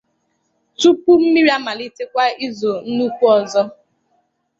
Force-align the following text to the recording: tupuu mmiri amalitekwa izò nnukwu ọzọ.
tupuu 0.79 1.17
mmiri 1.23 1.49
amalitekwa 1.57 2.23
izò 2.45 2.73
nnukwu 2.89 3.25
ọzọ. 3.37 3.61